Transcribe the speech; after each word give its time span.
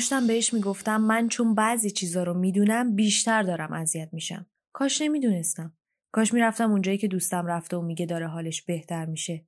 داشتم 0.00 0.26
بهش 0.26 0.54
می‌گفتم 0.54 1.00
من 1.00 1.28
چون 1.28 1.54
بعضی 1.54 1.90
چیزا 1.90 2.22
رو 2.22 2.34
می‌دونم 2.34 2.94
بیشتر 2.94 3.42
دارم 3.42 3.72
اذیت 3.72 4.08
میشم. 4.12 4.46
کاش 4.72 5.02
نمی‌دونستم. 5.02 5.76
کاش 6.12 6.34
می‌رفتم 6.34 6.70
اونجایی 6.70 6.98
که 6.98 7.08
دوستم 7.08 7.46
رفته 7.46 7.76
و 7.76 7.82
میگه 7.82 8.06
داره 8.06 8.26
حالش 8.26 8.62
بهتر 8.62 9.06
میشه. 9.06 9.46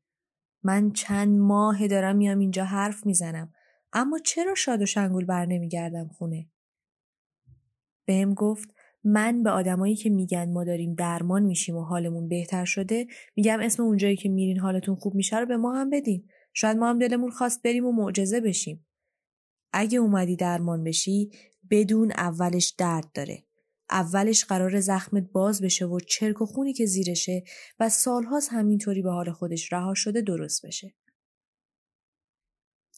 من 0.63 0.91
چند 0.91 1.39
ماه 1.39 1.87
دارم 1.87 2.17
میام 2.17 2.39
اینجا 2.39 2.65
حرف 2.65 3.07
می‌زنم. 3.07 3.53
اما 3.93 4.19
چرا 4.19 4.55
شاد 4.55 4.83
و 4.83 4.87
شنگول 4.87 5.25
بر 5.25 5.47
نمیگردم 5.47 6.09
خونه؟ 6.09 6.49
بهم 8.07 8.35
گفت 8.35 8.75
من 9.05 9.43
به 9.43 9.51
آدمایی 9.51 9.97
که 9.97 10.11
میگن 10.11 10.53
ما 10.53 10.65
داریم 10.65 10.95
درمان 10.95 11.43
میشیم 11.43 11.77
و 11.77 11.83
حالمون 11.83 12.29
بهتر 12.29 12.65
شده 12.65 13.07
میگم 13.37 13.61
اسم 13.61 13.83
اونجایی 13.83 14.17
که 14.17 14.29
میرین 14.29 14.59
حالتون 14.59 14.95
خوب 14.95 15.15
میشه 15.15 15.39
رو 15.39 15.47
به 15.47 15.57
ما 15.57 15.75
هم 15.75 15.91
بدین. 15.91 16.29
شاید 16.55 16.77
ما 16.77 16.91
هم 16.91 16.99
دلمون 16.99 17.31
خواست 17.31 17.63
بریم 17.63 17.87
و 17.87 17.93
معجزه 17.93 18.41
بشیم. 18.41 18.87
اگه 19.73 19.99
اومدی 19.99 20.37
درمان 20.37 20.85
بشی 20.85 21.31
بدون 21.71 22.13
اولش 22.17 22.75
درد 22.79 23.13
داره 23.15 23.45
اولش 23.91 24.45
قرار 24.45 24.81
زخمت 24.81 25.33
باز 25.33 25.63
بشه 25.63 25.87
و 25.87 26.01
چرک 26.01 26.43
و 26.43 26.47
خونی 26.47 26.73
که 26.73 26.87
زیرشه 26.87 27.45
و 27.81 27.89
سالهاست 27.89 28.53
همینطوری 28.53 29.03
به 29.03 29.11
حال 29.11 29.33
خودش 29.33 29.73
رها 29.73 29.95
شده 29.95 30.21
درست 30.21 30.67
بشه. 30.67 30.95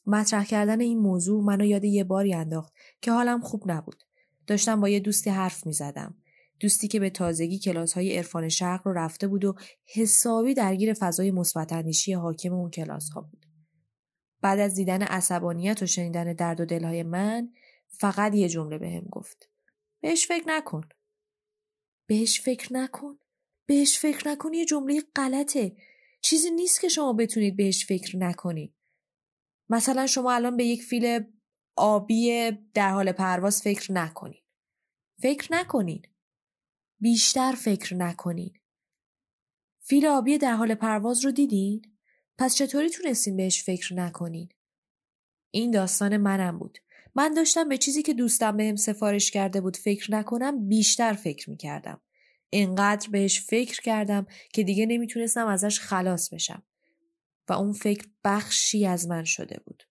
مطرح 0.06 0.44
کردن 0.44 0.80
این 0.80 0.98
موضوع 0.98 1.44
منو 1.44 1.64
یاد 1.64 1.84
یه 1.84 2.04
باری 2.04 2.34
انداخت 2.34 2.72
که 3.02 3.12
حالم 3.12 3.40
خوب 3.40 3.62
نبود. 3.66 4.02
داشتم 4.46 4.80
با 4.80 4.88
یه 4.88 5.00
دوستی 5.00 5.30
حرف 5.30 5.66
می 5.66 5.72
زدم. 5.72 6.14
دوستی 6.60 6.88
که 6.88 7.00
به 7.00 7.10
تازگی 7.10 7.58
کلاس 7.58 7.92
های 7.92 8.16
عرفان 8.16 8.48
شرق 8.48 8.86
رو 8.86 8.92
رفته 8.92 9.28
بود 9.28 9.44
و 9.44 9.54
حسابی 9.86 10.54
درگیر 10.54 10.94
فضای 10.94 11.30
مثبت 11.30 11.72
حاکم 12.16 12.52
اون 12.52 12.70
کلاس 12.70 13.08
ها 13.08 13.20
بود. 13.20 13.43
بعد 14.44 14.60
از 14.60 14.74
دیدن 14.74 15.02
عصبانیت 15.02 15.82
و 15.82 15.86
شنیدن 15.86 16.32
درد 16.32 16.60
و 16.60 16.64
دلهای 16.64 17.02
من 17.02 17.52
فقط 17.88 18.34
یه 18.34 18.48
جمله 18.48 18.78
بهم 18.78 19.00
به 19.00 19.08
گفت. 19.10 19.50
بهش 20.00 20.26
فکر 20.26 20.48
نکن. 20.48 20.88
بهش 22.06 22.40
فکر 22.40 22.72
نکن. 22.72 23.18
بهش 23.66 23.98
فکر 23.98 24.28
نکن 24.28 24.54
یه 24.54 24.64
جمله 24.64 25.02
غلطه. 25.16 25.76
چیزی 26.20 26.50
نیست 26.50 26.80
که 26.80 26.88
شما 26.88 27.12
بتونید 27.12 27.56
بهش 27.56 27.86
فکر 27.86 28.16
نکنید. 28.16 28.74
مثلا 29.68 30.06
شما 30.06 30.32
الان 30.32 30.56
به 30.56 30.64
یک 30.64 30.82
فیل 30.82 31.20
آبی 31.76 32.50
در 32.74 32.90
حال 32.90 33.12
پرواز 33.12 33.62
فکر 33.62 33.92
نکنید. 33.92 34.44
فکر 35.22 35.48
نکنید. 35.50 36.08
بیشتر 37.00 37.52
فکر 37.52 37.94
نکنید. 37.94 38.60
فیل 39.80 40.06
آبی 40.06 40.38
در 40.38 40.54
حال 40.54 40.74
پرواز 40.74 41.24
رو 41.24 41.30
دیدین؟ 41.30 41.93
پس 42.38 42.54
چطوری 42.54 42.90
تونستین 42.90 43.36
بهش 43.36 43.62
فکر 43.62 43.94
نکنین؟ 43.94 44.48
این 45.50 45.70
داستان 45.70 46.16
منم 46.16 46.58
بود. 46.58 46.78
من 47.14 47.34
داشتم 47.34 47.68
به 47.68 47.78
چیزی 47.78 48.02
که 48.02 48.14
دوستم 48.14 48.56
بهم 48.56 48.76
سفارش 48.76 49.30
کرده 49.30 49.60
بود 49.60 49.76
فکر 49.76 50.12
نکنم 50.12 50.68
بیشتر 50.68 51.12
فکر 51.12 51.50
می‌کردم. 51.50 52.00
انقدر 52.52 53.08
بهش 53.10 53.40
فکر 53.40 53.80
کردم 53.80 54.26
که 54.52 54.62
دیگه 54.62 54.86
نمی‌تونستم 54.86 55.46
ازش 55.46 55.80
خلاص 55.80 56.34
بشم. 56.34 56.62
و 57.48 57.52
اون 57.52 57.72
فکر 57.72 58.08
بخشی 58.24 58.86
از 58.86 59.08
من 59.08 59.24
شده 59.24 59.60
بود. 59.66 59.82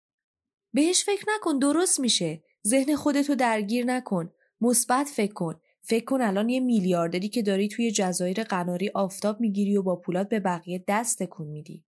بهش 0.74 1.04
فکر 1.04 1.26
نکن 1.36 1.60
درست 1.60 2.00
میشه. 2.00 2.44
ذهن 2.68 2.96
خودتو 2.96 3.36
درگیر 3.36 3.86
نکن. 3.86 4.32
مثبت 4.62 5.08
فکر 5.08 5.34
کن. 5.34 5.60
فکر 5.82 6.06
کن 6.06 6.22
الان 6.22 6.50
یه 6.50 6.60
میلیاردری 6.60 7.30
که 7.30 7.42
داری 7.42 7.68
توی 7.68 7.92
جزایر 7.92 8.44
قناری 8.44 8.92
آفتاب 8.94 9.42
می‌گیری 9.42 9.78
و 9.78 9.82
با 9.82 9.96
پولات 9.96 10.30
به 10.30 10.40
بقیه 10.40 10.84
دست 10.88 11.24
تکون 11.24 11.48
میدی. 11.48 11.84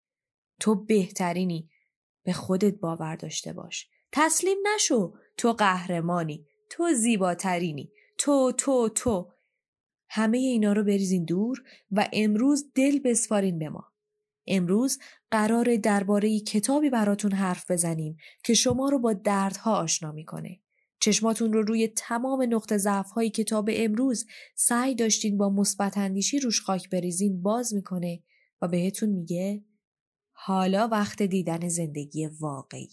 تو 0.59 0.75
بهترینی. 0.75 1.69
به 2.23 2.33
خودت 2.33 2.73
باور 2.79 3.15
داشته 3.15 3.53
باش. 3.53 3.89
تسلیم 4.11 4.57
نشو. 4.75 5.13
تو 5.37 5.53
قهرمانی. 5.53 6.45
تو 6.69 6.93
زیباترینی. 6.93 7.91
تو 8.17 8.51
تو 8.57 8.89
تو. 8.89 9.31
همه 10.09 10.37
اینا 10.37 10.73
رو 10.73 10.83
بریزین 10.83 11.25
دور 11.25 11.63
و 11.91 12.09
امروز 12.13 12.71
دل 12.75 12.99
بسپارین 12.99 13.59
به 13.59 13.69
ما. 13.69 13.91
امروز 14.47 14.99
قرار 15.31 15.75
درباره 15.75 16.39
کتابی 16.39 16.89
براتون 16.89 17.31
حرف 17.31 17.71
بزنیم 17.71 18.17
که 18.43 18.53
شما 18.53 18.89
رو 18.89 18.99
با 18.99 19.13
دردها 19.13 19.75
آشنا 19.75 20.11
می‌کنه. 20.11 20.59
چشماتون 20.99 21.53
رو 21.53 21.61
روی 21.61 21.87
تمام 21.87 22.47
نقطه 22.49 22.77
ضعف 22.77 23.11
های 23.11 23.29
کتاب 23.29 23.69
امروز 23.73 24.25
سعی 24.55 24.95
داشتین 24.95 25.37
با 25.37 25.49
مثبت 25.49 25.97
اندیشی 25.97 26.39
روش 26.39 26.61
خاک 26.61 26.89
بریزین 26.89 27.41
باز 27.41 27.73
می‌کنه 27.73 28.23
و 28.61 28.67
بهتون 28.67 29.09
میگه 29.09 29.63
حالا 30.37 30.87
وقت 30.91 31.21
دیدن 31.21 31.67
زندگی 31.67 32.27
واقعی. 32.27 32.89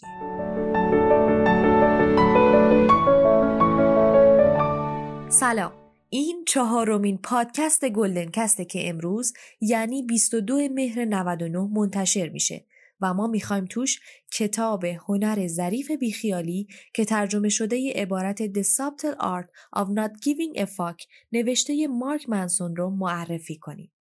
سلام 5.29 5.73
این 6.11 6.45
چهارمین 6.49 7.19
پادکست 7.19 7.89
گلدن 7.89 8.31
کسته 8.31 8.65
که 8.65 8.89
امروز 8.89 9.33
یعنی 9.61 10.03
22 10.03 10.69
مهر 10.75 11.05
99 11.05 11.59
منتشر 11.59 12.29
میشه 12.29 12.65
و 13.01 13.15
ما 13.15 13.27
می‌خوایم 13.27 13.65
توش 13.65 14.01
کتاب 14.33 14.85
هنر 14.85 15.47
ظریف 15.47 15.91
بیخیالی 15.91 16.69
که 16.95 17.05
ترجمه 17.05 17.49
شده 17.49 17.93
عبارت 17.95 18.47
The 18.47 18.67
Subtle 18.67 19.17
Art 19.17 19.79
of 19.81 19.87
Not 19.89 20.13
Giving 20.25 20.61
a 20.61 20.67
Fuck 20.67 21.07
نوشته 21.33 21.87
مارک 21.87 22.29
منسون 22.29 22.77
رو 22.77 22.91
معرفی 22.91 23.59
کنیم. 23.59 23.93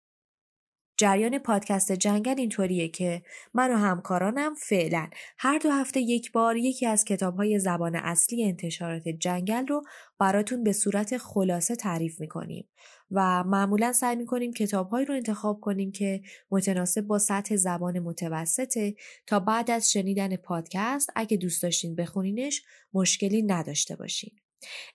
جریان 1.00 1.38
پادکست 1.38 1.92
جنگل 1.92 2.34
اینطوریه 2.38 2.88
که 2.88 3.22
من 3.54 3.70
و 3.70 3.76
همکارانم 3.76 4.54
فعلا 4.54 5.08
هر 5.38 5.58
دو 5.58 5.70
هفته 5.70 6.00
یک 6.00 6.32
بار 6.32 6.56
یکی 6.56 6.86
از 6.86 7.04
کتابهای 7.04 7.58
زبان 7.58 7.96
اصلی 7.96 8.44
انتشارات 8.44 9.08
جنگل 9.08 9.66
رو 9.66 9.82
براتون 10.18 10.64
به 10.64 10.72
صورت 10.72 11.18
خلاصه 11.18 11.76
تعریف 11.76 12.20
می‌کنیم 12.20 12.68
و 13.10 13.44
معمولا 13.44 13.92
سعی 13.92 14.16
می‌کنیم 14.16 14.52
کتابهایی 14.52 15.06
رو 15.06 15.14
انتخاب 15.14 15.60
کنیم 15.60 15.92
که 15.92 16.20
متناسب 16.50 17.00
با 17.00 17.18
سطح 17.18 17.56
زبان 17.56 17.98
متوسطه 17.98 18.94
تا 19.26 19.40
بعد 19.40 19.70
از 19.70 19.92
شنیدن 19.92 20.36
پادکست 20.36 21.10
اگه 21.16 21.36
دوست 21.36 21.62
داشتین 21.62 21.94
بخونینش 21.94 22.62
مشکلی 22.94 23.42
نداشته 23.42 23.96
باشین. 23.96 24.32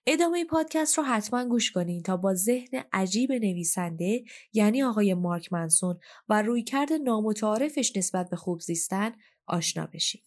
ادامه 0.07 0.45
پادکست 0.45 0.97
رو 0.97 1.03
حتما 1.03 1.45
گوش 1.45 1.71
کنین 1.71 2.03
تا 2.03 2.17
با 2.17 2.33
ذهن 2.33 2.83
عجیب 2.93 3.31
نویسنده 3.31 4.23
یعنی 4.53 4.83
آقای 4.83 5.13
مارک 5.13 5.53
منسون 5.53 5.99
و 6.29 6.41
رویکرد 6.41 6.93
نامتعارفش 6.93 7.97
نسبت 7.97 8.29
به 8.29 8.35
خوب 8.35 8.59
زیستن 8.59 9.11
آشنا 9.47 9.87
بشین. 9.93 10.21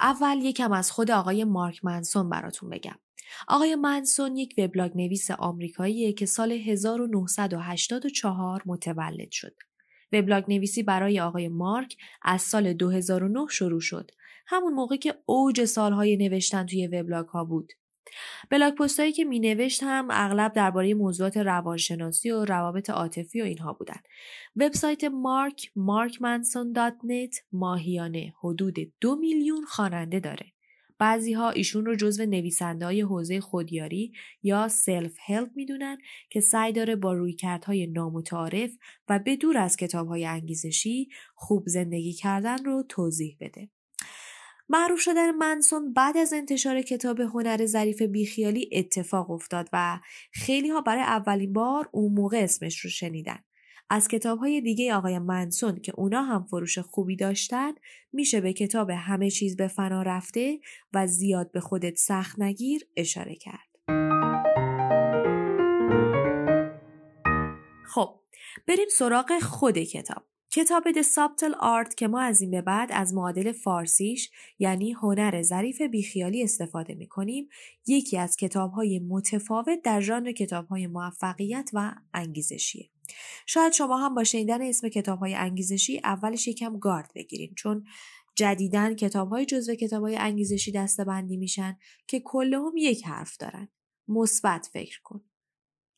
اول 0.00 0.38
یکم 0.42 0.72
از 0.72 0.90
خود 0.90 1.10
آقای 1.10 1.44
مارک 1.44 1.84
منسون 1.84 2.30
براتون 2.30 2.70
بگم. 2.70 2.98
آقای 3.48 3.74
منسون 3.74 4.36
یک 4.36 4.54
وبلاگ 4.58 4.92
نویس 4.94 5.30
آمریکاییه 5.30 6.12
که 6.12 6.26
سال 6.26 6.52
1984 6.52 8.62
متولد 8.66 9.30
شد. 9.30 9.56
وبلاگ 10.12 10.44
نویسی 10.48 10.82
برای 10.82 11.20
آقای 11.20 11.48
مارک 11.48 11.96
از 12.22 12.42
سال 12.42 12.72
2009 12.72 13.46
شروع 13.50 13.80
شد 13.80 14.10
همون 14.46 14.74
موقع 14.74 14.96
که 14.96 15.14
اوج 15.26 15.64
سالهای 15.64 16.16
نوشتن 16.16 16.66
توی 16.66 16.86
وبلاگ 16.86 17.28
ها 17.28 17.44
بود. 17.44 17.72
بلاگ 18.50 18.74
پستایی 18.74 19.12
که 19.12 19.24
می 19.24 19.40
نوشت 19.40 19.82
هم 19.82 20.08
اغلب 20.10 20.52
درباره 20.52 20.94
موضوعات 20.94 21.36
روانشناسی 21.36 22.30
و 22.30 22.44
روابط 22.44 22.90
عاطفی 22.90 23.42
و 23.42 23.44
اینها 23.44 23.72
بودن. 23.72 24.00
وبسایت 24.56 25.04
مارک 25.04 25.70
markmanson.net 25.76 27.40
ماهیانه 27.52 28.34
حدود 28.42 28.76
دو 29.00 29.16
میلیون 29.16 29.64
خواننده 29.64 30.20
داره. 30.20 30.46
بعضی 30.98 31.32
ها 31.32 31.50
ایشون 31.50 31.86
رو 31.86 31.96
جزو 31.96 32.26
نویسنده 32.26 32.84
های 32.84 33.00
حوزه 33.00 33.40
خودیاری 33.40 34.12
یا 34.42 34.68
سلف 34.68 35.16
هلپ 35.26 35.50
می‌دونن 35.54 35.98
که 36.30 36.40
سعی 36.40 36.72
داره 36.72 36.96
با 36.96 37.12
رویکردهای 37.12 37.86
نامتعارف 37.86 38.70
و 39.08 39.18
به 39.18 39.36
دور 39.36 39.58
از 39.58 39.76
کتاب 39.76 40.08
های 40.08 40.24
انگیزشی 40.24 41.08
خوب 41.34 41.64
زندگی 41.66 42.12
کردن 42.12 42.64
رو 42.64 42.84
توضیح 42.88 43.36
بده. 43.40 43.68
معروف 44.68 45.00
شدن 45.00 45.30
منسون 45.30 45.92
بعد 45.92 46.16
از 46.16 46.32
انتشار 46.32 46.82
کتاب 46.82 47.20
هنر 47.20 47.66
ظریف 47.66 48.02
بیخیالی 48.02 48.70
اتفاق 48.72 49.30
افتاد 49.30 49.68
و 49.72 50.00
خیلی 50.32 50.68
ها 50.68 50.80
برای 50.80 51.02
اولین 51.02 51.52
بار 51.52 51.88
اون 51.92 52.12
موقع 52.12 52.38
اسمش 52.38 52.78
رو 52.80 52.90
شنیدن. 52.90 53.38
از 53.90 54.08
کتاب 54.08 54.38
های 54.38 54.60
دیگه 54.60 54.94
آقای 54.94 55.18
منسون 55.18 55.76
که 55.76 55.92
اونا 55.96 56.22
هم 56.22 56.44
فروش 56.44 56.78
خوبی 56.78 57.16
داشتن 57.16 57.72
میشه 58.12 58.40
به 58.40 58.52
کتاب 58.52 58.90
همه 58.90 59.30
چیز 59.30 59.56
به 59.56 59.68
فنا 59.68 60.02
رفته 60.02 60.60
و 60.92 61.06
زیاد 61.06 61.52
به 61.52 61.60
خودت 61.60 61.96
سخت 61.96 62.38
نگیر 62.38 62.86
اشاره 62.96 63.34
کرد. 63.34 63.68
خب 67.86 68.20
بریم 68.68 68.88
سراغ 68.88 69.38
خود 69.38 69.78
کتاب. 69.78 70.33
کتاب 70.54 70.84
د 70.96 71.02
سابتل 71.02 71.54
آرت 71.60 71.94
که 71.94 72.08
ما 72.08 72.20
از 72.20 72.40
این 72.40 72.50
به 72.50 72.62
بعد 72.62 72.88
از 72.92 73.14
معادل 73.14 73.52
فارسیش 73.52 74.30
یعنی 74.58 74.92
هنر 74.92 75.42
ظریف 75.42 75.80
بیخیالی 75.82 76.42
استفاده 76.42 76.94
می 76.94 77.08
کنیم 77.08 77.48
یکی 77.86 78.18
از 78.18 78.36
کتاب 78.36 78.72
های 78.72 78.98
متفاوت 78.98 79.82
در 79.84 80.00
ژانر 80.00 80.32
کتاب 80.32 80.66
های 80.66 80.86
موفقیت 80.86 81.70
و 81.72 81.94
انگیزشیه. 82.14 82.90
شاید 83.46 83.72
شما 83.72 83.96
هم 83.96 84.14
با 84.14 84.24
شنیدن 84.24 84.62
اسم 84.62 84.88
کتاب 84.88 85.18
های 85.18 85.34
انگیزشی 85.34 86.00
اولش 86.04 86.48
یکم 86.48 86.78
گارد 86.78 87.10
بگیرین 87.14 87.54
چون 87.54 87.84
جدیدن 88.34 88.94
کتاب 88.94 89.28
های 89.28 89.46
جزو 89.46 89.74
کتاب 89.74 90.02
های 90.02 90.16
انگیزشی 90.16 90.72
دسته 90.72 91.04
بندی 91.04 91.36
میشن 91.36 91.78
که 92.06 92.20
کلهم 92.20 92.76
یک 92.76 93.04
حرف 93.06 93.36
دارن. 93.36 93.68
مثبت 94.08 94.70
فکر 94.72 95.00
کن. 95.02 95.24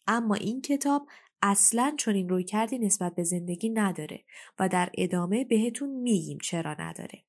اما 0.06 0.34
این 0.34 0.60
کتاب 0.60 1.08
اصلا 1.42 1.94
چنین 1.98 2.28
روی 2.28 2.44
کردی 2.44 2.78
نسبت 2.78 3.14
به 3.14 3.22
زندگی 3.22 3.68
نداره 3.68 4.24
و 4.58 4.68
در 4.68 4.90
ادامه 4.98 5.44
بهتون 5.44 5.90
میگیم 5.90 6.38
چرا 6.42 6.74
نداره. 6.78 7.22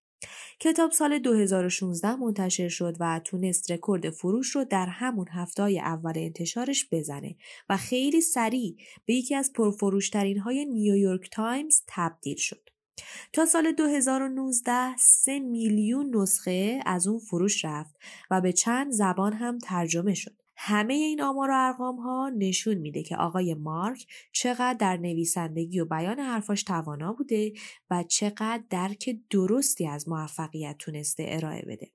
کتاب 0.59 0.92
سال 0.92 1.19
2016 1.19 2.15
منتشر 2.15 2.69
شد 2.69 2.98
و 3.00 3.21
تونست 3.25 3.71
رکورد 3.71 4.09
فروش 4.09 4.56
رو 4.56 4.63
در 4.63 4.86
همون 4.86 5.27
هفته 5.30 5.63
اول 5.63 6.13
انتشارش 6.15 6.88
بزنه 6.92 7.36
و 7.69 7.77
خیلی 7.77 8.21
سریع 8.21 8.77
به 9.06 9.13
یکی 9.13 9.36
از 9.36 9.54
پرفروشترین 9.54 10.39
های 10.39 10.65
نیویورک 10.65 11.30
تایمز 11.31 11.81
تبدیل 11.88 12.38
شد. 12.38 12.69
تا 13.33 13.45
سال 13.45 13.71
2019 13.71 14.98
سه 14.98 15.39
میلیون 15.39 16.15
نسخه 16.15 16.80
از 16.86 17.07
اون 17.07 17.19
فروش 17.19 17.65
رفت 17.65 17.95
و 18.31 18.42
به 18.42 18.53
چند 18.53 18.92
زبان 18.92 19.33
هم 19.33 19.57
ترجمه 19.57 20.13
شد. 20.13 20.42
همه 20.57 20.94
این 20.94 21.21
آمار 21.21 21.50
و 21.50 21.54
ارقام 21.56 21.95
ها 21.95 22.31
نشون 22.38 22.74
میده 22.74 23.04
که 23.04 23.15
آقای 23.15 23.54
مارک 23.54 24.07
چقدر 24.31 24.74
در 24.74 24.98
نویسندگی 24.98 25.80
و 25.80 25.86
بیان 25.86 26.19
حرفاش 26.19 26.63
توانا 26.63 27.13
بوده 27.13 27.54
و 27.89 28.04
چقدر 28.04 28.63
درک 28.69 29.19
درستی 29.30 29.88
از 29.88 30.09
موفقیت 30.09 30.75
تونسته 30.80 31.25
ارائه 31.27 31.62
بده. 31.68 31.92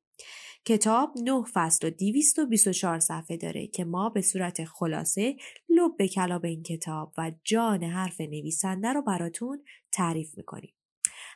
کتاب 0.65 1.15
9 1.23 1.43
فصل 1.53 1.87
و 1.87 1.91
224 1.91 2.99
صفحه 2.99 3.37
داره 3.37 3.67
که 3.67 3.85
ما 3.85 4.09
به 4.09 4.21
صورت 4.21 4.65
خلاصه 4.65 5.37
لب 5.69 5.97
به 5.99 6.09
کلاب 6.09 6.45
این 6.45 6.63
کتاب 6.63 7.13
و 7.19 7.33
جان 7.45 7.83
حرف 7.83 8.21
نویسنده 8.21 8.93
رو 8.93 9.03
براتون 9.03 9.65
تعریف 9.93 10.39
می‌کنیم. 10.39 10.75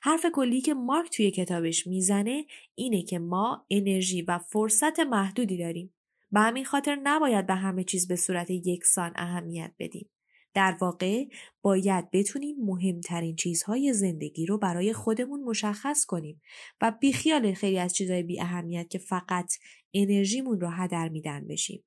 حرف 0.02 0.26
کلی 0.34 0.60
که 0.60 0.74
مارک 0.74 1.10
توی 1.16 1.30
کتابش 1.30 1.86
می‌زنه 1.86 2.46
اینه 2.74 3.02
که 3.02 3.18
ما 3.18 3.66
انرژی 3.70 4.22
و 4.22 4.38
فرصت 4.38 5.00
محدودی 5.00 5.58
داریم 5.58 5.95
به 6.32 6.40
همین 6.40 6.64
خاطر 6.64 6.98
نباید 7.02 7.46
به 7.46 7.54
همه 7.54 7.84
چیز 7.84 8.08
به 8.08 8.16
صورت 8.16 8.50
یکسان 8.50 9.12
اهمیت 9.16 9.72
بدیم. 9.78 10.10
در 10.54 10.76
واقع 10.80 11.24
باید 11.62 12.10
بتونیم 12.10 12.56
مهمترین 12.58 13.36
چیزهای 13.36 13.92
زندگی 13.92 14.46
رو 14.46 14.58
برای 14.58 14.92
خودمون 14.92 15.44
مشخص 15.44 16.04
کنیم 16.04 16.42
و 16.80 16.92
بیخیال 17.00 17.54
خیلی 17.54 17.78
از 17.78 17.94
چیزهای 17.94 18.22
بی 18.22 18.40
اهمیت 18.40 18.90
که 18.90 18.98
فقط 18.98 19.52
انرژیمون 19.94 20.60
رو 20.60 20.68
هدر 20.68 21.08
میدن 21.08 21.46
بشیم. 21.46 21.84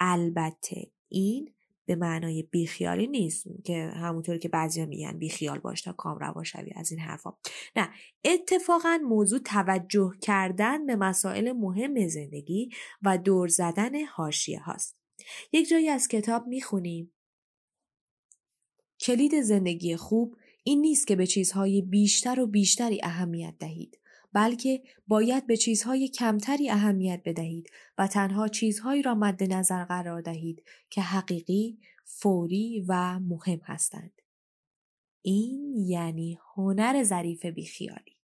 البته 0.00 0.90
این 1.08 1.54
به 1.88 1.96
معنای 1.96 2.42
بیخیالی 2.42 3.06
نیست 3.06 3.46
که 3.64 3.90
همونطور 3.94 4.38
که 4.38 4.48
بعضی 4.48 4.86
میگن 4.86 5.18
بیخیال 5.18 5.58
باش 5.58 5.82
تا 5.82 5.92
کام 5.92 6.18
روا 6.18 6.44
شوی 6.44 6.70
از 6.76 6.90
این 6.90 7.00
حرفا. 7.00 7.32
نه 7.76 7.88
اتفاقا 8.24 8.98
موضوع 9.08 9.38
توجه 9.38 10.12
کردن 10.20 10.86
به 10.86 10.96
مسائل 10.96 11.52
مهم 11.52 12.08
زندگی 12.08 12.70
و 13.02 13.18
دور 13.18 13.48
زدن 13.48 14.04
حاشیه 14.04 14.60
هاست. 14.60 14.98
یک 15.52 15.68
جایی 15.68 15.88
از 15.88 16.08
کتاب 16.08 16.46
می‌خونیم 16.46 17.12
کلید 19.00 19.40
زندگی 19.40 19.96
خوب 19.96 20.36
این 20.64 20.80
نیست 20.80 21.06
که 21.06 21.16
به 21.16 21.26
چیزهای 21.26 21.82
بیشتر 21.82 22.40
و 22.40 22.46
بیشتری 22.46 23.00
اهمیت 23.02 23.54
دهید. 23.60 23.98
بلکه 24.32 24.82
باید 25.06 25.46
به 25.46 25.56
چیزهای 25.56 26.08
کمتری 26.08 26.70
اهمیت 26.70 27.22
بدهید 27.24 27.70
و 27.98 28.06
تنها 28.06 28.48
چیزهایی 28.48 29.02
را 29.02 29.14
مد 29.14 29.52
نظر 29.52 29.84
قرار 29.84 30.20
دهید 30.20 30.62
که 30.90 31.00
حقیقی، 31.00 31.78
فوری 32.04 32.84
و 32.88 33.18
مهم 33.18 33.60
هستند. 33.64 34.22
این 35.22 35.74
یعنی 35.76 36.38
هنر 36.54 37.02
ظریف 37.02 37.46
بیخیالی. 37.46 38.17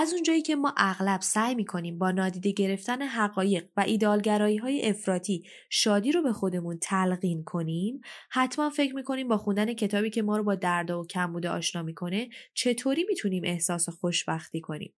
از 0.00 0.12
اونجایی 0.12 0.42
که 0.42 0.56
ما 0.56 0.74
اغلب 0.76 1.20
سعی 1.20 1.54
می‌کنیم 1.54 1.98
با 1.98 2.10
نادیده 2.10 2.52
گرفتن 2.52 3.02
حقایق 3.02 3.68
و 3.76 3.80
ایدالگرایی 3.80 4.56
های 4.56 4.88
افراطی 4.88 5.44
شادی 5.70 6.12
رو 6.12 6.22
به 6.22 6.32
خودمون 6.32 6.78
تلقین 6.78 7.44
کنیم 7.44 8.00
حتما 8.30 8.70
فکر 8.70 8.94
می‌کنیم 8.94 9.28
با 9.28 9.38
خوندن 9.38 9.72
کتابی 9.72 10.10
که 10.10 10.22
ما 10.22 10.36
رو 10.36 10.44
با 10.44 10.54
درد 10.54 10.90
و 10.90 11.06
کمبوده 11.10 11.50
آشنا 11.50 11.82
می‌کنه 11.82 12.28
چطوری 12.54 13.04
می‌تونیم 13.08 13.42
احساس 13.46 13.88
خوشبختی 13.88 14.60
کنیم؟ 14.60 14.94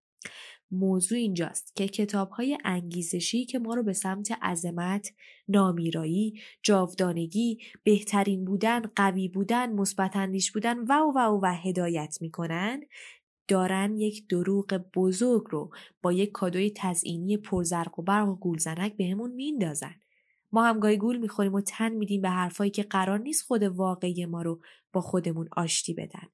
موضوع 0.72 1.18
اینجاست 1.18 1.76
که 1.76 1.88
کتاب 1.88 2.30
های 2.30 2.58
انگیزشی 2.64 3.46
که 3.46 3.60
ما 3.60 3.74
رو 3.74 3.84
به 3.84 3.94
سمت 3.94 4.32
عظمت، 4.42 5.10
نامیرایی، 5.48 6.34
جاودانگی، 6.64 7.58
بهترین 7.84 8.46
بودن، 8.46 8.82
قوی 8.96 9.28
بودن، 9.28 9.74
مثبت 9.74 10.14
بودن 10.54 10.80
و 10.80 10.94
و 10.94 11.20
و 11.20 11.40
و 11.44 11.56
هدایت 11.64 12.18
می‌کنن 12.22 12.82
دارن 13.52 13.98
یک 13.98 14.28
دروغ 14.28 14.82
بزرگ 14.94 15.44
رو 15.50 15.72
با 16.02 16.14
یک 16.14 16.32
کادوی 16.32 16.74
تزئینی 16.76 17.38
پرزرق 17.38 18.00
و 18.00 18.02
برق 18.02 18.30
و 18.30 18.36
گولزنک 18.36 18.98
بهمون 18.98 19.32
میندازن 19.32 19.96
ما 20.52 20.64
هم 20.64 20.80
گاهی 20.80 20.98
گول 20.98 21.18
می‌خوریم 21.18 21.54
و 21.54 21.62
تن 21.62 21.90
میدیم 21.90 22.22
به 22.22 22.30
حرفایی 22.30 22.72
که 22.72 22.84
قرار 22.84 23.20
نیست 23.20 23.42
خود 23.42 23.64
واقعی 23.64 24.26
ما 24.26 24.42
رو 24.42 24.62
با 24.94 25.02
خودمون 25.02 25.50
آشتی 25.52 25.94
بدن 25.94 26.28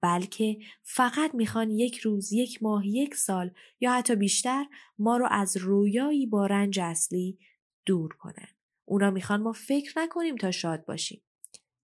بلکه 0.00 0.58
فقط 0.82 1.34
می‌خوان 1.34 1.70
یک 1.70 1.98
روز، 1.98 2.32
یک 2.32 2.62
ماه، 2.62 2.86
یک 2.86 3.14
سال 3.14 3.50
یا 3.80 3.92
حتی 3.92 4.16
بیشتر 4.16 4.64
ما 4.98 5.16
رو 5.16 5.28
از 5.30 5.56
رویایی 5.56 6.26
با 6.26 6.46
رنج 6.46 6.80
اصلی 6.80 7.38
دور 7.86 8.14
کنن. 8.14 8.48
اونا 8.84 9.10
می‌خوان 9.10 9.42
ما 9.42 9.52
فکر 9.52 9.92
نکنیم 9.96 10.36
تا 10.36 10.50
شاد 10.50 10.84
باشیم. 10.84 11.22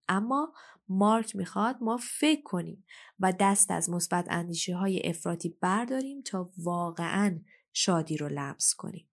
اما 0.07 0.53
مارک 0.89 1.35
می‌خواد 1.35 1.75
ما 1.81 1.97
فکر 1.97 2.41
کنیم 2.41 2.83
و 3.19 3.33
دست 3.39 3.71
از 3.71 3.89
مثبت 3.89 4.27
اندیشه 4.29 4.75
های 4.75 5.01
افراطی 5.09 5.57
برداریم 5.61 6.21
تا 6.21 6.51
واقعا 6.57 7.39
شادی 7.73 8.17
رو 8.17 8.27
لمس 8.27 8.73
کنیم. 8.77 9.09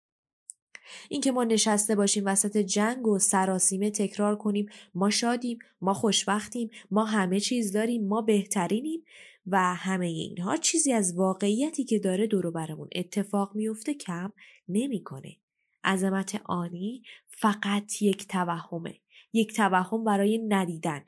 اینکه 1.08 1.32
ما 1.32 1.44
نشسته 1.44 1.94
باشیم 1.94 2.22
وسط 2.26 2.56
جنگ 2.56 3.06
و 3.06 3.18
سراسیمه 3.18 3.90
تکرار 3.90 4.36
کنیم 4.36 4.66
ما 4.94 5.10
شادیم 5.10 5.58
ما 5.80 5.94
خوشبختیم 5.94 6.70
ما 6.90 7.04
همه 7.04 7.40
چیز 7.40 7.72
داریم 7.72 8.08
ما 8.08 8.22
بهترینیم 8.22 9.04
و 9.46 9.74
همه 9.74 10.06
اینها 10.06 10.56
چیزی 10.56 10.92
از 10.92 11.16
واقعیتی 11.16 11.84
که 11.84 11.98
داره 11.98 12.26
دورو 12.26 12.50
برمون 12.50 12.88
اتفاق 12.94 13.54
میفته 13.54 13.94
کم 13.94 14.32
نمی‌کنه. 14.68 15.36
عظمت 15.84 16.40
آنی 16.44 17.02
فقط 17.26 18.02
یک 18.02 18.28
توهمه 18.28 19.00
یک 19.32 19.56
توهم 19.56 20.04
برای 20.04 20.38
ندیدن 20.38 21.04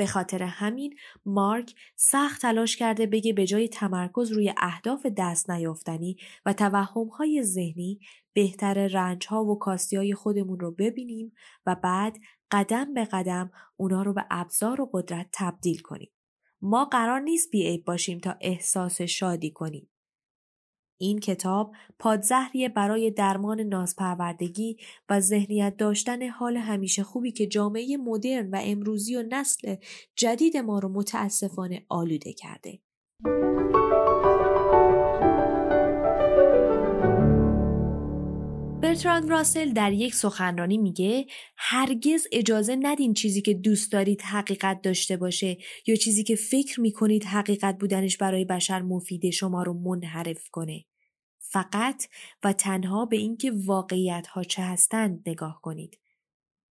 به 0.00 0.06
خاطر 0.06 0.42
همین 0.42 0.94
مارک 1.26 1.74
سخت 1.96 2.42
تلاش 2.42 2.76
کرده 2.76 3.06
بگه 3.06 3.32
به 3.32 3.46
جای 3.46 3.68
تمرکز 3.68 4.32
روی 4.32 4.54
اهداف 4.56 5.06
دست 5.16 5.50
نیافتنی 5.50 6.16
و 6.46 6.52
توهمهای 6.52 7.42
ذهنی 7.42 8.00
بهتر 8.32 8.86
رنجها 8.86 9.44
و 9.44 9.58
کاستی 9.58 10.14
خودمون 10.14 10.60
رو 10.60 10.70
ببینیم 10.70 11.32
و 11.66 11.76
بعد 11.82 12.16
قدم 12.50 12.94
به 12.94 13.04
قدم 13.04 13.50
اونا 13.76 14.02
رو 14.02 14.12
به 14.12 14.24
ابزار 14.30 14.80
و 14.80 14.90
قدرت 14.92 15.28
تبدیل 15.32 15.80
کنیم. 15.80 16.12
ما 16.62 16.84
قرار 16.84 17.20
نیست 17.20 17.50
بیعیب 17.50 17.84
باشیم 17.84 18.18
تا 18.18 18.36
احساس 18.40 19.02
شادی 19.02 19.50
کنیم. 19.50 19.89
این 21.02 21.18
کتاب 21.18 21.74
پادزهریه 21.98 22.68
برای 22.68 23.10
درمان 23.10 23.60
نازپروردگی 23.60 24.76
و 25.08 25.20
ذهنیت 25.20 25.76
داشتن 25.76 26.28
حال 26.28 26.56
همیشه 26.56 27.02
خوبی 27.02 27.32
که 27.32 27.46
جامعه 27.46 27.96
مدرن 27.96 28.50
و 28.50 28.60
امروزی 28.62 29.16
و 29.16 29.22
نسل 29.28 29.76
جدید 30.16 30.56
ما 30.56 30.78
رو 30.78 30.88
متاسفانه 30.88 31.84
آلوده 31.88 32.32
کرده. 32.32 32.78
برتراند 39.00 39.30
راسل 39.30 39.72
در 39.72 39.92
یک 39.92 40.14
سخنرانی 40.14 40.78
میگه 40.78 41.26
هرگز 41.56 42.26
اجازه 42.32 42.76
ندین 42.80 43.14
چیزی 43.14 43.42
که 43.42 43.54
دوست 43.54 43.92
دارید 43.92 44.22
حقیقت 44.22 44.82
داشته 44.82 45.16
باشه 45.16 45.58
یا 45.86 45.96
چیزی 45.96 46.24
که 46.24 46.36
فکر 46.36 46.80
می‌کنید 46.80 47.24
حقیقت 47.24 47.78
بودنش 47.78 48.16
برای 48.16 48.44
بشر 48.44 48.82
مفیده 48.82 49.30
شما 49.30 49.62
رو 49.62 49.74
منحرف 49.74 50.48
کنه. 50.48 50.84
فقط 51.38 52.04
و 52.44 52.52
تنها 52.52 53.04
به 53.04 53.16
اینکه 53.16 53.52
واقعیت 53.64 54.26
ها 54.26 54.42
چه 54.42 54.62
هستند 54.62 55.22
نگاه 55.26 55.60
کنید. 55.62 55.98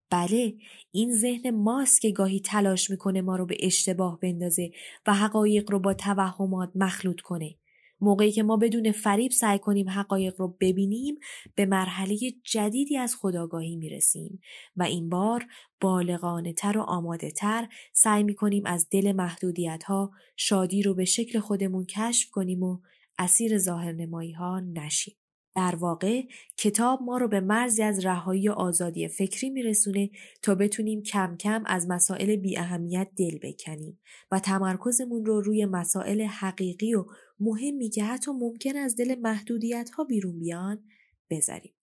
بله 0.10 0.54
این 0.92 1.14
ذهن 1.14 1.50
ماست 1.50 2.02
که 2.02 2.12
گاهی 2.12 2.40
تلاش 2.40 2.90
می‌کنه 2.90 3.22
ما 3.22 3.36
رو 3.36 3.46
به 3.46 3.58
اشتباه 3.60 4.20
بندازه 4.20 4.72
و 5.08 5.14
حقایق 5.14 5.72
رو 5.72 5.80
با 5.80 5.94
توهمات 5.94 6.72
مخلوط 6.76 7.22
کنه. 7.22 7.56
موقعی 8.02 8.32
که 8.32 8.44
ما 8.44 8.58
بدون 8.58 8.92
فریب 8.92 9.32
سعی 9.32 9.60
کنیم 9.60 9.90
حقایق 9.90 10.34
رو 10.38 10.58
ببینیم 10.60 11.16
به 11.56 11.66
مرحله 11.66 12.18
جدیدی 12.44 12.98
از 12.98 13.16
خداگاهی 13.16 13.76
می‌رسیم 13.76 14.40
و 14.76 14.84
این 14.84 15.10
بار 15.10 15.46
بالغانه 15.82 16.54
تر 16.54 16.78
و 16.78 16.82
آماده 16.82 17.32
تر 17.32 17.68
سعی 17.94 18.24
می‌کنیم 18.24 18.66
از 18.66 18.88
دل 18.92 19.12
محدودیت 19.12 19.84
ها 19.84 20.12
شادی 20.36 20.84
رو 20.84 20.94
به 20.94 21.06
شکل 21.06 21.40
خودمون 21.40 21.86
کشف 21.86 22.30
کنیم 22.30 22.64
و 22.64 22.80
اسیر 23.18 23.58
ظاهر 23.58 23.92
نمایی 23.92 24.32
ها 24.32 24.60
نشیم. 24.60 25.16
در 25.56 25.76
واقع 25.76 26.22
کتاب 26.58 27.00
ما 27.02 27.18
رو 27.18 27.28
به 27.28 27.40
مرزی 27.40 27.84
از 27.84 28.06
رهایی 28.06 28.50
و 28.50 28.52
آزادی 28.52 29.08
فکری 29.08 29.50
میرسونه 29.50 30.10
تا 30.42 30.56
بتونیم 30.56 31.04
کم 31.04 31.36
کم 31.38 31.64
از 31.66 31.90
مسائل 31.90 32.36
بی 32.36 32.58
اهمیت 32.58 33.10
دل 33.18 33.38
بکنیم 33.38 34.00
و 34.32 34.40
تمرکزمون 34.40 35.26
رو 35.26 35.42
روی 35.42 35.66
مسائل 35.66 36.22
حقیقی 36.22 36.94
و 36.94 37.06
مهمی 37.40 37.90
که 37.90 38.04
حتی 38.04 38.32
ممکن 38.32 38.78
از 38.78 38.96
دل 38.96 39.20
محدودیت 39.20 39.90
ها 39.90 40.04
بیرون 40.04 40.40
بیان 40.40 40.84
بذاریم. 41.30 41.74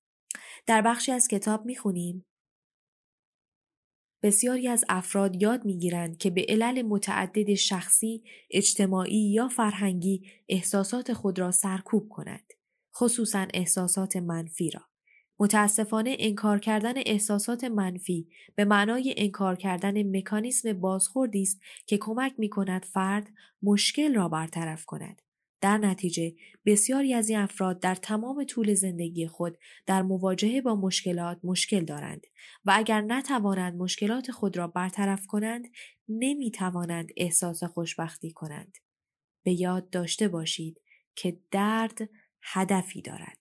در 0.66 0.82
بخشی 0.82 1.12
از 1.12 1.28
کتاب 1.28 1.66
می‌خونیم 1.66 2.26
بسیاری 4.22 4.68
از 4.68 4.84
افراد 4.88 5.42
یاد 5.42 5.64
می‌گیرند 5.64 6.18
که 6.18 6.30
به 6.30 6.46
علل 6.48 6.82
متعدد 6.82 7.54
شخصی، 7.54 8.24
اجتماعی 8.50 9.32
یا 9.32 9.48
فرهنگی 9.48 10.30
احساسات 10.48 11.12
خود 11.12 11.38
را 11.38 11.50
سرکوب 11.50 12.08
کنند. 12.08 12.52
خصوصا 12.96 13.46
احساسات 13.54 14.16
منفی 14.16 14.70
را. 14.70 14.80
متاسفانه 15.38 16.16
انکار 16.18 16.58
کردن 16.58 16.94
احساسات 17.06 17.64
منفی 17.64 18.28
به 18.54 18.64
معنای 18.64 19.14
انکار 19.16 19.56
کردن 19.56 20.16
مکانیسم 20.16 20.72
بازخوردی 20.72 21.42
است 21.42 21.60
که 21.86 21.98
کمک 21.98 22.34
می 22.38 22.48
کند 22.48 22.84
فرد 22.84 23.28
مشکل 23.62 24.14
را 24.14 24.28
برطرف 24.28 24.84
کند. 24.84 25.22
در 25.60 25.78
نتیجه 25.78 26.34
بسیاری 26.66 27.14
از 27.14 27.28
این 27.28 27.38
افراد 27.38 27.80
در 27.80 27.94
تمام 27.94 28.44
طول 28.44 28.74
زندگی 28.74 29.26
خود 29.26 29.58
در 29.86 30.02
مواجهه 30.02 30.60
با 30.60 30.74
مشکلات 30.74 31.38
مشکل 31.44 31.84
دارند 31.84 32.26
و 32.64 32.72
اگر 32.74 33.00
نتوانند 33.00 33.74
مشکلات 33.74 34.30
خود 34.30 34.56
را 34.56 34.66
برطرف 34.66 35.26
کنند 35.26 35.68
نمی 36.08 36.50
توانند 36.50 37.08
احساس 37.16 37.64
خوشبختی 37.64 38.32
کنند. 38.32 38.78
به 39.42 39.52
یاد 39.52 39.90
داشته 39.90 40.28
باشید 40.28 40.80
که 41.14 41.40
درد 41.50 41.98
هدفی 42.42 43.02
دارد. 43.02 43.38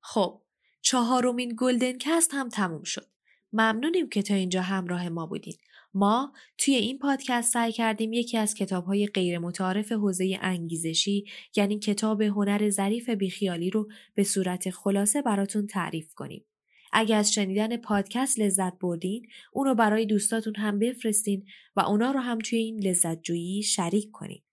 خب 0.00 0.42
چهارمین 0.80 1.54
گلدن 1.58 1.98
کست 1.98 2.34
هم 2.34 2.48
تموم 2.48 2.82
شد. 2.82 3.15
ممنونیم 3.56 4.08
که 4.08 4.22
تا 4.22 4.34
اینجا 4.34 4.62
همراه 4.62 5.08
ما 5.08 5.26
بودین. 5.26 5.54
ما 5.94 6.32
توی 6.58 6.74
این 6.74 6.98
پادکست 6.98 7.52
سعی 7.52 7.72
کردیم 7.72 8.12
یکی 8.12 8.38
از 8.38 8.54
کتابهای 8.54 9.06
غیر 9.06 9.38
متعارف 9.38 9.92
حوزه 9.92 10.38
انگیزشی 10.40 11.24
یعنی 11.56 11.78
کتاب 11.78 12.22
هنر 12.22 12.70
ظریف 12.70 13.10
بیخیالی 13.10 13.70
رو 13.70 13.88
به 14.14 14.24
صورت 14.24 14.70
خلاصه 14.70 15.22
براتون 15.22 15.66
تعریف 15.66 16.14
کنیم. 16.14 16.44
اگر 16.92 17.18
از 17.18 17.32
شنیدن 17.32 17.76
پادکست 17.76 18.38
لذت 18.38 18.78
بردین 18.78 19.26
اون 19.52 19.66
رو 19.66 19.74
برای 19.74 20.06
دوستاتون 20.06 20.54
هم 20.56 20.78
بفرستین 20.78 21.46
و 21.76 21.80
اونا 21.80 22.10
رو 22.10 22.20
هم 22.20 22.38
توی 22.38 22.58
این 22.58 22.82
لذت 22.82 23.22
جویی 23.22 23.62
شریک 23.62 24.10
کنین. 24.12 24.45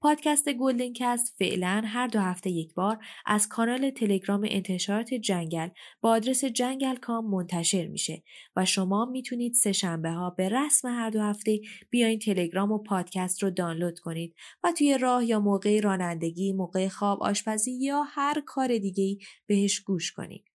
پادکست 0.00 0.52
Golden 0.52 0.92
Cast 0.92 1.34
فعلا 1.38 1.82
هر 1.86 2.06
دو 2.06 2.20
هفته 2.20 2.50
یک 2.50 2.74
بار 2.74 2.98
از 3.26 3.48
کانال 3.48 3.90
تلگرام 3.90 4.46
انتشارات 4.48 5.14
جنگل 5.14 5.68
با 6.00 6.10
آدرس 6.10 6.44
جنگل 6.44 6.96
.com 6.96 7.30
منتشر 7.30 7.86
میشه 7.86 8.22
و 8.56 8.64
شما 8.64 9.04
می‌تونید 9.04 9.54
سه 9.54 9.72
شنبه 9.72 10.10
ها 10.10 10.30
به 10.30 10.48
رسم 10.48 10.88
هر 10.88 11.10
دو 11.10 11.20
هفته 11.20 11.60
بیاین 11.90 12.18
تلگرام 12.18 12.72
و 12.72 12.78
پادکست 12.78 13.42
رو 13.42 13.50
دانلود 13.50 13.98
کنید 13.98 14.34
و 14.64 14.72
توی 14.72 14.98
راه 14.98 15.24
یا 15.24 15.40
موقع 15.40 15.80
رانندگی، 15.80 16.52
موقع 16.52 16.88
خواب، 16.88 17.22
آشپزی 17.22 17.72
یا 17.72 18.02
هر 18.02 18.42
کار 18.46 18.78
دیگه 18.78 19.16
بهش 19.46 19.80
گوش 19.80 20.12
کنید. 20.12 20.53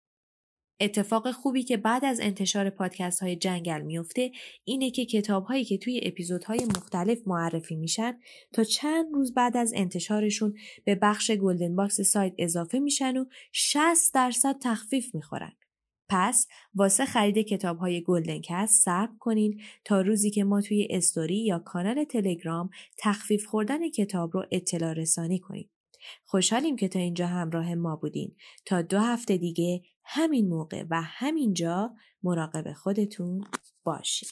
اتفاق 0.79 1.31
خوبی 1.31 1.63
که 1.63 1.77
بعد 1.77 2.05
از 2.05 2.19
انتشار 2.19 2.69
پادکست 2.69 3.21
های 3.21 3.35
جنگل 3.35 3.81
میفته 3.81 4.31
اینه 4.63 4.91
که 4.91 5.05
کتاب 5.05 5.43
هایی 5.43 5.65
که 5.65 5.77
توی 5.77 6.01
اپیزودهای 6.03 6.65
مختلف 6.65 7.17
معرفی 7.27 7.75
میشن 7.75 8.19
تا 8.53 8.63
چند 8.63 9.05
روز 9.13 9.33
بعد 9.33 9.57
از 9.57 9.73
انتشارشون 9.75 10.53
به 10.85 10.95
بخش 10.95 11.31
Golden 11.31 11.75
Box 11.75 12.01
سایت 12.01 12.33
اضافه 12.37 12.79
میشن 12.79 13.17
و 13.17 13.25
60 13.51 14.13
درصد 14.13 14.55
تخفیف 14.61 15.15
می‌خورن. 15.15 15.51
پس 16.09 16.47
واسه 16.75 17.05
خرید 17.05 17.37
کتاب 17.37 17.77
های 17.77 18.03
Golden 18.03 18.41
Cast 18.43 18.85
صبر 18.85 19.11
کنین 19.19 19.61
تا 19.85 20.01
روزی 20.01 20.31
که 20.31 20.43
ما 20.43 20.61
توی 20.61 20.87
استوری 20.89 21.45
یا 21.45 21.59
کانال 21.59 22.03
تلگرام 22.03 22.69
تخفیف 22.97 23.45
خوردن 23.45 23.89
کتاب 23.89 24.33
رو 24.33 24.45
اطلاع 24.51 24.93
رسانی 24.93 25.39
کنیم. 25.39 25.69
خوشحالیم 26.25 26.75
که 26.75 26.87
تا 26.87 26.99
اینجا 26.99 27.27
همراه 27.27 27.75
ما 27.75 27.95
بودین 27.95 28.35
تا 28.65 28.81
دو 28.81 28.99
هفته 28.99 29.37
دیگه 29.37 29.81
همین 30.11 30.49
موقع 30.49 30.83
و 30.89 31.01
همین 31.01 31.53
جا 31.53 31.91
مراقب 32.23 32.73
خودتون 32.73 33.45
باشید. 33.83 34.29